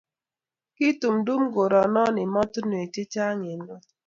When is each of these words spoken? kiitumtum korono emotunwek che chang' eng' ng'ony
kiitumtum 0.75 1.41
korono 1.53 2.03
emotunwek 2.23 2.87
che 2.93 3.03
chang' 3.13 3.45
eng' 3.51 3.63
ng'ony 3.65 3.87